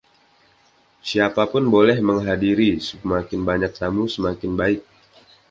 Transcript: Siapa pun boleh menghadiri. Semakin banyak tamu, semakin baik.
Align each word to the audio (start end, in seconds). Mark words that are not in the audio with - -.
Siapa 1.09 1.43
pun 1.51 1.63
boleh 1.75 1.97
menghadiri. 2.09 2.71
Semakin 2.89 3.41
banyak 3.49 3.69
tamu, 3.79 4.03
semakin 4.15 4.51
baik. 4.59 4.81